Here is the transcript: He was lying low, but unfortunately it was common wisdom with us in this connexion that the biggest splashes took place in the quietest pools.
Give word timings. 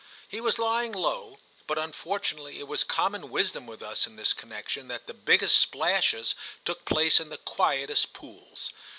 He 0.27 0.41
was 0.41 0.57
lying 0.57 0.93
low, 0.93 1.37
but 1.67 1.77
unfortunately 1.77 2.57
it 2.57 2.67
was 2.67 2.83
common 2.83 3.29
wisdom 3.29 3.67
with 3.67 3.83
us 3.83 4.07
in 4.07 4.15
this 4.15 4.33
connexion 4.33 4.87
that 4.87 5.05
the 5.05 5.13
biggest 5.13 5.59
splashes 5.59 6.33
took 6.65 6.85
place 6.85 7.19
in 7.19 7.29
the 7.29 7.37
quietest 7.37 8.11
pools. 8.13 8.71